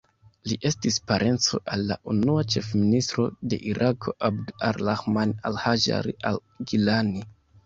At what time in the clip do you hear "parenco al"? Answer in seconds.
1.11-1.83